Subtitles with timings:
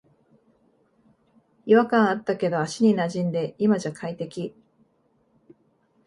[1.67, 4.55] 違和感あったけど足になじんで今じゃ快適